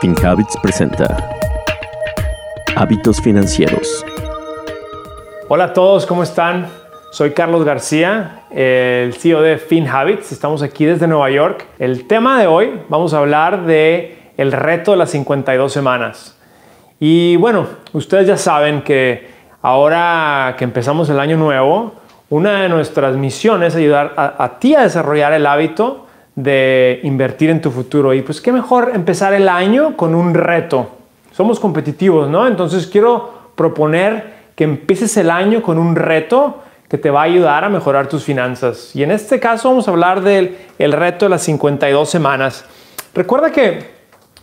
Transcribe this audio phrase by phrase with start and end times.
[0.00, 1.16] FinHabits presenta
[2.76, 4.04] Hábitos Financieros.
[5.48, 6.66] Hola a todos, ¿cómo están?
[7.12, 10.32] Soy Carlos García, el CEO de FinHabits.
[10.32, 11.64] Estamos aquí desde Nueva York.
[11.78, 16.36] El tema de hoy vamos a hablar de el reto de las 52 semanas.
[17.00, 19.30] Y bueno, ustedes ya saben que
[19.62, 21.94] ahora que empezamos el año nuevo,
[22.28, 26.05] una de nuestras misiones es ayudar a, a ti a desarrollar el hábito
[26.36, 28.14] de invertir en tu futuro.
[28.14, 30.90] Y pues qué mejor empezar el año con un reto.
[31.32, 32.46] Somos competitivos, ¿no?
[32.46, 37.64] Entonces quiero proponer que empieces el año con un reto que te va a ayudar
[37.64, 38.94] a mejorar tus finanzas.
[38.94, 42.64] Y en este caso vamos a hablar del el reto de las 52 semanas.
[43.14, 43.96] Recuerda que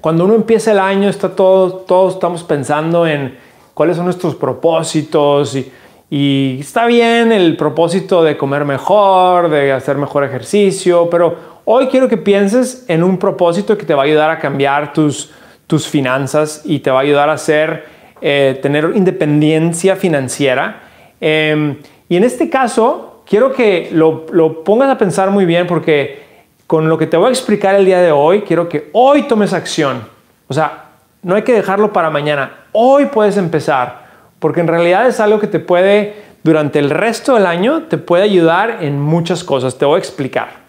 [0.00, 3.38] cuando uno empieza el año, está todo, todos estamos pensando en
[3.72, 5.70] cuáles son nuestros propósitos y,
[6.10, 12.08] y está bien el propósito de comer mejor, de hacer mejor ejercicio, pero Hoy quiero
[12.08, 15.30] que pienses en un propósito que te va a ayudar a cambiar tus,
[15.66, 17.86] tus finanzas y te va a ayudar a hacer,
[18.20, 20.82] eh, tener independencia financiera.
[21.22, 21.76] Em,
[22.06, 26.22] y en este caso, quiero que lo, lo pongas a pensar muy bien porque
[26.66, 29.54] con lo que te voy a explicar el día de hoy, quiero que hoy tomes
[29.54, 30.06] acción.
[30.48, 30.90] O sea,
[31.22, 32.64] no hay que dejarlo para mañana.
[32.72, 34.04] Hoy puedes empezar,
[34.38, 38.24] porque en realidad es algo que te puede, durante el resto del año, te puede
[38.24, 39.78] ayudar en muchas cosas.
[39.78, 40.63] Te voy a explicar.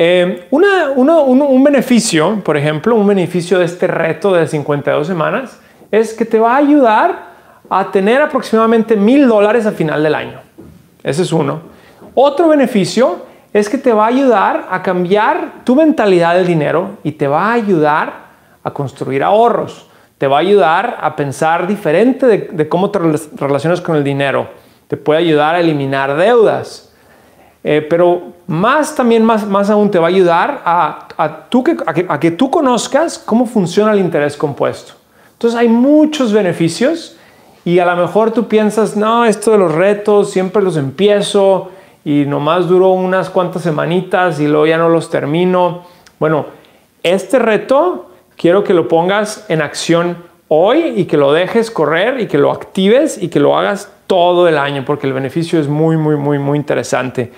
[0.00, 5.58] Eh, un, beneficio, por ejemplo, un beneficio de este reto de 52 semanas
[5.90, 7.30] es que te va a ayudar
[7.68, 10.40] a tener aproximadamente mil dólares al final del año.
[11.02, 11.62] Ese es uno.
[12.14, 17.10] Otro beneficio es que te va a ayudar a cambiar tu mentalidad del dinero y
[17.10, 18.12] te va a ayudar
[18.62, 19.90] a construir ahorros.
[20.16, 23.00] Te va a ayudar a pensar diferente de, de cómo te
[23.34, 24.48] relacionas con el dinero.
[24.86, 26.88] Te puede ayudar a eliminar deudas
[27.64, 31.76] eh, pero más también, más, más aún te va a ayudar a, a, tú que,
[31.86, 34.94] a, que, tú conozcas cómo funciona el interés compuesto.
[35.32, 37.16] Entonces hay muchos beneficios
[37.66, 41.70] y a lo mejor tú piensas, no, esto de los retos siempre los empiezo
[42.06, 45.82] y nomás duró unas cuantas semanitas y luego ya no los termino.
[46.18, 46.46] Bueno,
[47.02, 50.16] este reto quiero que lo pongas en acción
[50.48, 54.48] hoy y que lo dejes correr y que lo actives y que lo hagas todo
[54.48, 57.30] el año porque el beneficio es muy, muy, muy, muy interesante.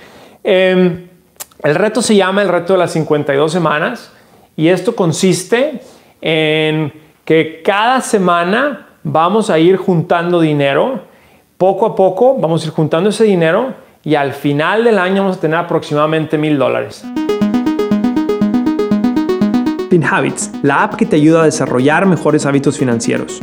[0.43, 1.10] Em,
[1.63, 4.13] el reto se llama el reto de las 52 semanas
[4.57, 5.81] y esto consiste
[6.21, 6.93] en
[7.25, 11.03] que cada semana vamos a ir juntando dinero.
[11.59, 15.37] Poco a poco vamos a ir juntando ese dinero y al final del año vamos
[15.37, 17.05] a tener aproximadamente mil dólares.
[19.91, 23.41] FinHabits, la app que te ayuda a desarrollar mejores hábitos financieros.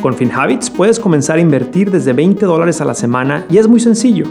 [0.00, 3.80] Con FinHabits puedes comenzar a invertir desde 20 dólares a la semana y es muy
[3.80, 4.26] sencillo.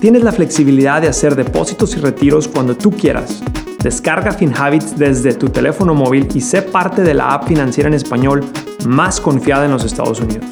[0.00, 3.42] Tienes la flexibilidad de hacer depósitos y retiros cuando tú quieras.
[3.82, 8.44] Descarga FinHabits desde tu teléfono móvil y sé parte de la app financiera en español
[8.86, 10.44] más confiada en los Estados Unidos.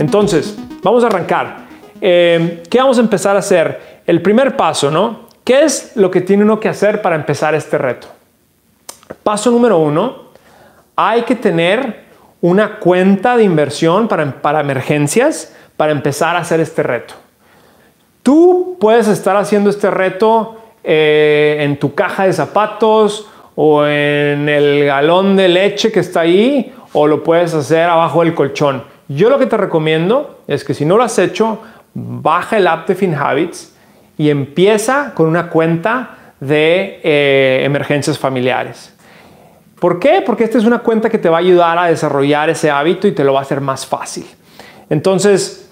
[0.00, 1.58] Entonces, vamos a arrancar.
[2.00, 4.02] Eh, ¿Qué vamos a empezar a hacer?
[4.04, 5.28] El primer paso, ¿no?
[5.44, 8.08] ¿Qué es lo que tiene uno que hacer para empezar este reto?
[9.22, 10.24] Paso número uno,
[10.96, 12.03] hay que tener
[12.44, 17.14] una cuenta de inversión para, emergencias para empezar a hacer este reto.
[18.22, 24.84] Tú puedes estar haciendo este reto eh, en tu caja de zapatos o en el
[24.84, 28.84] galón de leche que está ahí o lo puedes hacer abajo del colchón.
[29.08, 31.62] Yo lo que te recomiendo es que si no lo has hecho,
[31.94, 33.74] baja el app de FinHabits
[34.18, 38.93] y empieza con una cuenta de eh, emergencias familiares.
[39.78, 40.22] ¿Por qué?
[40.24, 43.12] Porque esta es una cuenta que te va a ayudar a desarrollar ese hábito y
[43.12, 44.26] te lo va a hacer más fácil.
[44.88, 45.68] Entonces,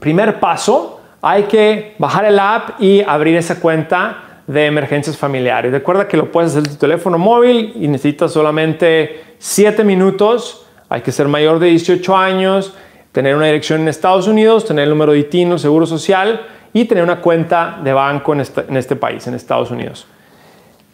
[0.00, 5.72] primer paso, hay que bajar el app y abrir esa cuenta de emergencias familiares.
[5.72, 10.66] Recuerda que lo puedes hacer en tu teléfono móvil y necesitas solamente 7 minutos.
[10.88, 12.74] Hay que ser mayor de 18 años,
[13.12, 17.04] tener una dirección en Estados Unidos, tener el número de ITIN, seguro social y tener
[17.04, 20.06] una cuenta de banco en este, en este país, en Estados Unidos.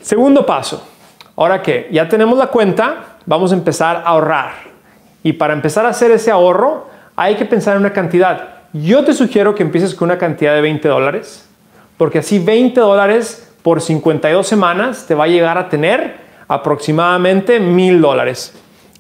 [0.01, 0.87] Segundo paso,
[1.39, 4.55] Ahora que ya tenemos la cuenta, vamos a empezar a ahorrar.
[5.23, 8.57] Y para empezar a hacer ese ahorro, hay que pensar en una cantidad.
[8.73, 11.49] Yo te sugiero que empieces con una cantidad de 20 dólares,
[11.97, 16.17] porque así 20 dólares por 52 semanas te va a llegar a tener
[16.49, 18.53] aproximadamente 1000 dólares.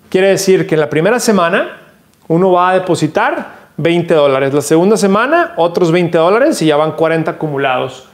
[0.09, 1.81] Quiere decir que en la primera semana
[2.29, 6.93] uno va a depositar 20 dólares, la segunda semana otros 20 dólares y ya van
[6.93, 8.09] 40 acumulados.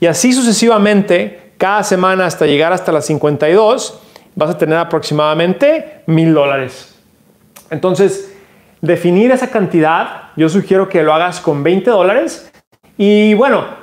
[0.00, 4.00] Y así sucesivamente cada semana hasta llegar hasta las 52,
[4.34, 6.98] vas a tener aproximadamente mil dólares.
[7.68, 8.34] Entonces,
[8.80, 12.50] definir esa cantidad, yo sugiero que lo hagas con 20 dólares.
[12.96, 13.78] Y bueno,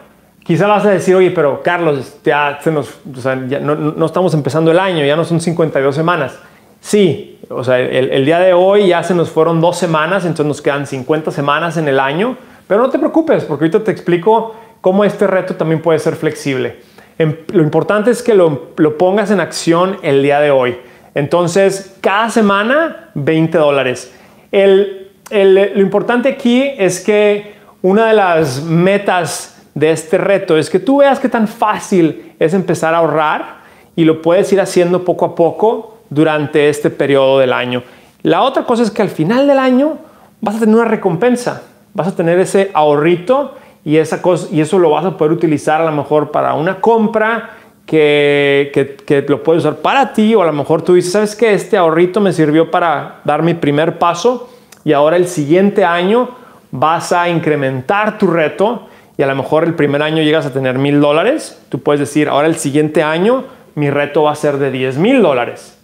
[0.47, 5.18] Quizá vas a decir, oye, pero Carlos, ya, nos, no, estamos empezando el año, ya
[5.18, 6.39] no son 52 semanas.
[6.79, 10.45] Sí, o sea, el, el, día de hoy ya se nos fueron dos semanas, entonces
[10.45, 14.56] nos quedan 50 semanas en el año, pero no te preocupes, porque ahorita te explico
[14.79, 16.79] cómo este reto también puede ser flexible.
[17.19, 20.77] Em, lo importante es que lo, lo pongas en acción el día de hoy.
[21.15, 24.13] Entonces, cada semana, 20 dólares.
[24.51, 30.69] El, el, lo importante aquí es que una de las metas de este reto es
[30.69, 33.57] que tú veas qué tan fácil es empezar a ahorrar
[33.95, 37.83] y lo puedes ir haciendo poco a poco durante este periodo del año.
[38.23, 39.97] La otra cosa es que al final del año
[40.41, 43.55] vas a tener una recompensa, vas a tener ese ahorrito
[43.88, 46.81] y, esa cosa, y eso lo vas a poder utilizar a lo mejor para una
[46.81, 47.51] compra
[47.86, 51.38] que, que, que, lo puedes usar para ti o a lo mejor tú dices, ¿sabes
[51.38, 51.54] qué?
[51.54, 54.50] Este ahorrito me sirvió para dar mi primer paso
[54.84, 56.31] y ahora el siguiente año
[56.69, 60.78] vas a incrementar tu reto y a lo mejor el primer año llegas a tener
[60.78, 63.45] mil dólares, tú puedes decir, ahora el siguiente año
[63.75, 65.78] mi reto va a ser de 10 mil dólares.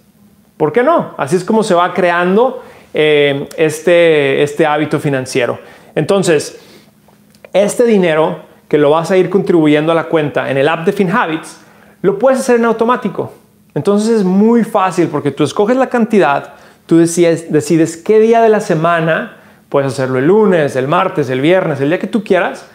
[0.57, 1.13] ¿Por qué no?
[1.15, 2.61] Así es como se va creando
[2.93, 5.57] eh, este, este hábito financiero.
[5.95, 6.59] Entonces,
[7.53, 10.91] este dinero que lo vas a ir contribuyendo a la cuenta en el app de
[10.91, 11.59] FinHabits,
[12.01, 13.31] lo puedes hacer en automático.
[13.75, 16.53] Entonces es muy fácil porque tú escoges la cantidad,
[16.85, 19.37] tú decides, qué día de la semana,
[19.69, 22.67] puedes hacerlo el lunes, el martes, el viernes, el día que tú quieras,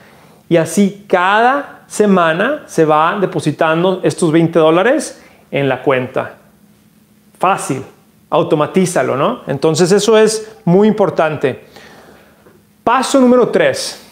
[0.48, 6.34] y así cada semana se va depositando estos 20 dólares en la cuenta.
[7.38, 7.82] Fácil,
[8.30, 9.42] automatízalo, ¿no?
[9.46, 11.64] Entonces eso es muy importante.
[12.82, 14.06] Paso número 3.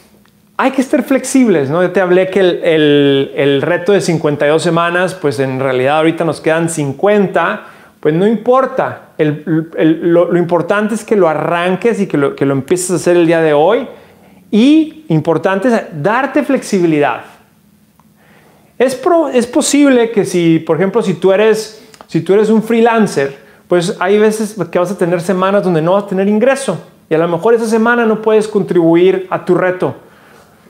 [0.59, 1.83] Hay que estar flexibles, ¿no?
[1.83, 6.71] Yo te hablé que el, reto de 52 semanas, pues en realidad ahorita nos quedan
[6.71, 7.65] 50,
[8.01, 9.11] pues no importa.
[9.19, 13.27] lo, importante es que lo arranques y que lo, que lo empieces a hacer el
[13.27, 13.87] día de hoy
[14.51, 17.21] y importante es darte flexibilidad.
[18.79, 18.99] Es,
[19.35, 23.37] es posible que si, por ejemplo, si tú, eres, si tú eres un freelancer,
[23.69, 26.81] pues hay veces que vas a tener semanas donde no vas a tener ingreso
[27.11, 30.06] y a lo mejor esa semana no puedes contribuir a tu reto.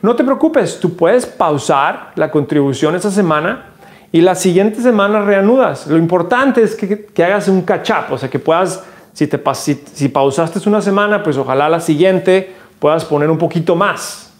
[0.01, 3.65] No te preocupes, tú puedes pausar la contribución esa semana
[4.11, 5.87] y la siguiente semana reanudas.
[5.87, 8.83] Lo importante es que, que hagas un catch up, o sea, que puedas,
[9.13, 13.75] si, te, si, si pausaste una semana, pues ojalá la siguiente puedas poner un poquito
[13.75, 14.31] más.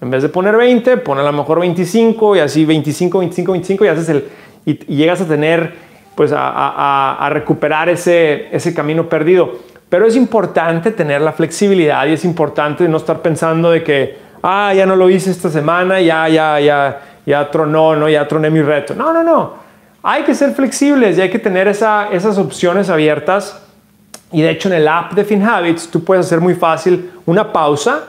[0.00, 3.84] En vez de poner 20, pon a lo mejor 25 y así 25, 25, 25
[3.84, 4.28] y, haces el,
[4.66, 5.72] y, llegas a tener,
[6.14, 9.52] pues a, recuperar ese, ese camino perdido.
[9.88, 14.72] Pero es importante tener la flexibilidad y es importante no estar pensando de que, ah,
[14.72, 18.08] ya no lo hice esta semana, ya, ya, ya, ya tronó, ¿no?
[18.08, 18.94] ya troné mi reto.
[18.94, 19.54] No, no, no.
[20.02, 23.60] Hay que ser flexibles y hay que tener esa, esas opciones abiertas
[24.30, 28.04] y de hecho en el app de FinHabits tú puedes hacer muy fácil una pausa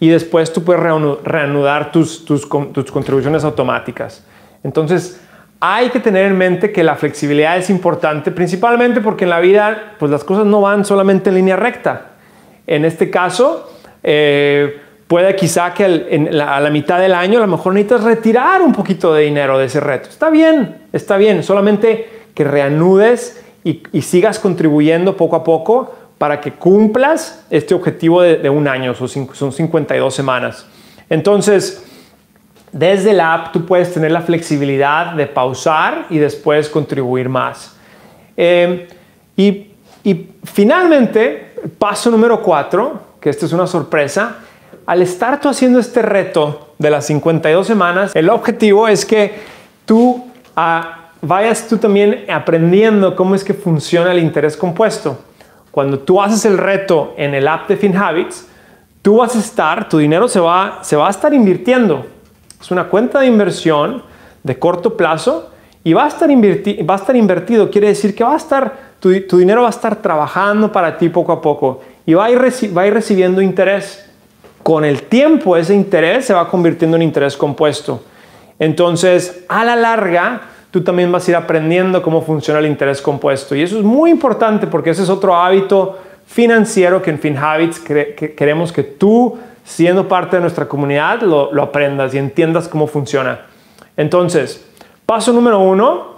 [0.00, 4.24] y después tú puedes reanudar tus, tus, tus contribuciones automáticas.
[4.64, 5.20] Entonces
[5.60, 9.94] hay que tener en mente que la flexibilidad es importante principalmente porque en la vida
[9.98, 12.12] pues las cosas no van solamente en línea recta.
[12.66, 13.70] En este caso,
[14.02, 18.72] eh, puede quizá que a la mitad del año a lo mejor necesitas retirar un
[18.72, 20.08] poquito de dinero de ese reto.
[20.08, 26.52] Está bien, está bien, solamente que reanudes y, sigas contribuyendo poco a poco para que
[26.52, 30.66] cumplas este objetivo de, un año, son 52 semanas.
[31.08, 31.84] Entonces,
[32.72, 37.76] desde la app tú puedes tener la flexibilidad de pausar y después contribuir más.
[38.36, 38.88] Eh,
[39.36, 44.38] y, y, finalmente, paso número cuatro, que esta es una sorpresa,
[44.86, 49.34] al estar tú haciendo este reto de las 52 semanas, el objetivo es que
[49.84, 50.24] tú
[50.56, 55.18] a, vayas tú también aprendiendo cómo es que funciona el interés compuesto.
[55.70, 58.46] Cuando tú haces el reto en el app de FinHabits,
[59.00, 62.04] tú vas a estar, tu dinero se va, se va a estar invirtiendo.
[62.60, 64.02] Es una cuenta de inversión
[64.42, 65.50] de corto plazo
[65.84, 67.70] y va a estar, va a estar invertido.
[67.70, 71.08] Quiere decir que va a estar, tu, tu, dinero va a estar trabajando para ti
[71.08, 72.38] poco a poco y va a, ir
[72.76, 74.11] va a ir recibiendo interés.
[74.62, 78.02] Con el tiempo ese interés se va convirtiendo en interés compuesto.
[78.58, 83.56] Entonces, a la larga, tú también vas a ir aprendiendo cómo funciona el interés compuesto.
[83.56, 88.72] Y eso es muy importante porque ese es otro hábito financiero que en FinHabits queremos
[88.72, 93.40] que tú, siendo parte de nuestra comunidad, lo, lo aprendas y entiendas cómo funciona.
[93.96, 94.64] Entonces,
[95.04, 96.12] paso número uno,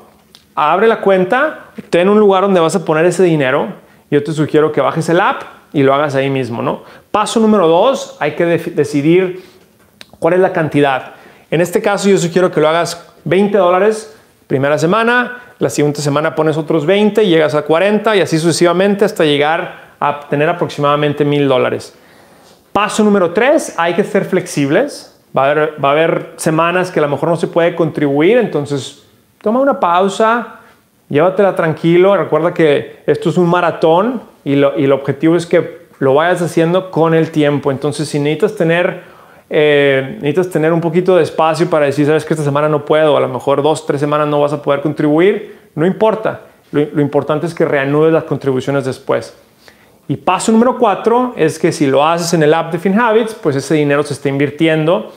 [0.55, 3.69] abre la cuenta, ten un lugar donde vas a poner ese dinero.
[4.11, 5.43] Yo te sugiero que bajes el app
[5.75, 6.85] y lo hagas ahí mismo, ¿no?
[7.11, 9.45] Paso número dos, hay que decidir
[10.19, 11.13] cuál es la cantidad.
[11.51, 14.15] En este caso yo sugiero que lo hagas 20 dólares
[14.47, 19.25] Primera semana, la siguiente semana pones otros 20, llegas a 40 y así sucesivamente hasta
[19.25, 21.95] llegar a tener aproximadamente mil dólares.
[22.71, 25.19] Paso número 3, hay que ser flexibles.
[25.37, 28.37] Va a, haber, va a haber semanas que a lo mejor no se puede contribuir,
[28.37, 29.03] entonces
[29.41, 30.61] toma una pausa,
[31.09, 32.15] llévatela tranquilo.
[32.15, 36.43] Recuerda que esto es un maratón y, lo, y el objetivo es que lo vayas
[36.43, 37.71] haciendo con el tiempo.
[37.71, 39.03] Entonces, si necesitas tener,
[39.51, 43.17] eh, necesitas tener un poquito de espacio para decir, sabes que esta semana no puedo,
[43.17, 46.43] a lo mejor dos, tres semanas no vas a poder contribuir, no importa.
[46.73, 49.35] Lo, lo importante es que reanudes las contribuciones después.
[50.07, 53.57] Y paso número cuatro es que si lo haces en el app de FinHabits, pues
[53.57, 55.13] ese dinero se está invirtiendo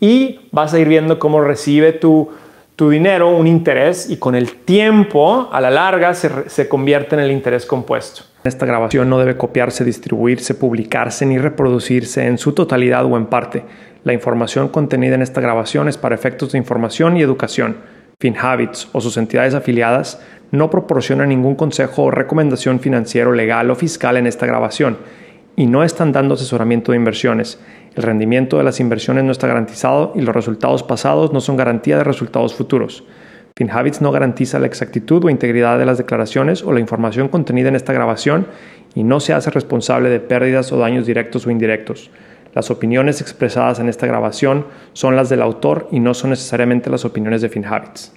[0.00, 2.28] y vas a ir viendo cómo recibe tu,
[2.76, 7.20] tu dinero un interés y con el tiempo, a la larga, se, se convierte en
[7.20, 8.24] el interés compuesto.
[8.44, 13.64] Esta grabación no debe copiarse, distribuirse, publicarse ni reproducirse en su totalidad o en parte.
[14.04, 17.76] La información contenida en esta grabación es para efectos de información y educación.
[18.18, 24.16] FinHabits o sus entidades afiliadas no proporcionan ningún consejo o recomendación financiero, legal o fiscal
[24.16, 24.98] en esta grabación
[25.56, 27.60] y no están dando asesoramiento de inversiones.
[27.94, 31.96] El rendimiento de las inversiones no está garantizado y los resultados pasados no son garantía
[31.96, 33.04] de resultados futuros.
[33.56, 37.76] FinHabits no garantiza la exactitud o integridad de las declaraciones o la información contenida en
[37.76, 38.46] esta grabación
[38.94, 42.10] y no se hace responsable de pérdidas o daños directos o indirectos.
[42.54, 47.04] Las opiniones expresadas en esta grabación son las del autor y no son necesariamente las
[47.04, 48.14] opiniones de FinHabits.